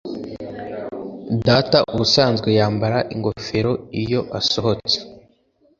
Data 1.45 1.77
ubusanzwe 1.93 2.49
yambara 2.59 2.97
ingofero 3.13 3.71
iyo 4.01 4.21
asohotse 4.39 4.97